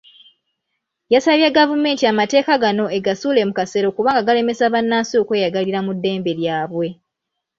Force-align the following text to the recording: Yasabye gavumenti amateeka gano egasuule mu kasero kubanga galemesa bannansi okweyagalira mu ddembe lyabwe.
Yasabye 1.13 1.47
gavumenti 1.57 2.03
amateeka 2.11 2.53
gano 2.63 2.85
egasuule 2.97 3.41
mu 3.47 3.53
kasero 3.59 3.87
kubanga 3.95 4.25
galemesa 4.27 4.73
bannansi 4.73 5.13
okweyagalira 5.21 5.79
mu 5.85 5.91
ddembe 5.97 6.31
lyabwe. 6.39 6.87